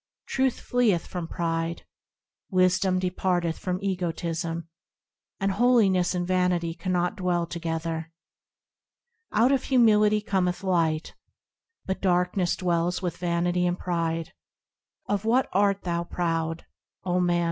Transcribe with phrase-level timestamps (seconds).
[0.25, 1.85] Truth fleeth from pride;
[2.49, 4.67] Wisdom departeth from egotism;
[5.39, 8.11] And holiness and vanity cannot dwell together.
[9.31, 11.13] Out of Humility cometh Light,
[11.85, 14.33] But darkness dwells with vanity and pride.
[15.05, 16.65] Of what art thou proud?
[17.03, 17.39] O man